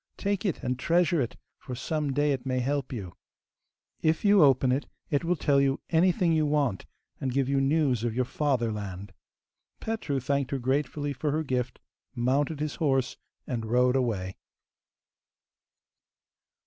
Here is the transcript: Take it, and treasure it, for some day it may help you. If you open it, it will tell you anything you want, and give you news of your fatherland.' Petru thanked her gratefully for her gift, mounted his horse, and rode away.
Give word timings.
Take 0.17 0.45
it, 0.47 0.63
and 0.63 0.79
treasure 0.79 1.21
it, 1.21 1.37
for 1.59 1.75
some 1.75 2.11
day 2.11 2.31
it 2.31 2.43
may 2.43 2.59
help 2.59 2.91
you. 2.91 3.13
If 4.01 4.25
you 4.25 4.41
open 4.41 4.71
it, 4.71 4.87
it 5.11 5.23
will 5.23 5.35
tell 5.35 5.61
you 5.61 5.79
anything 5.91 6.33
you 6.33 6.47
want, 6.47 6.87
and 7.19 7.31
give 7.31 7.47
you 7.47 7.61
news 7.61 8.03
of 8.03 8.15
your 8.15 8.25
fatherland.' 8.25 9.13
Petru 9.79 10.19
thanked 10.19 10.49
her 10.49 10.57
gratefully 10.57 11.13
for 11.13 11.29
her 11.29 11.43
gift, 11.43 11.77
mounted 12.15 12.59
his 12.61 12.77
horse, 12.77 13.17
and 13.45 13.63
rode 13.67 13.95
away. 13.95 14.37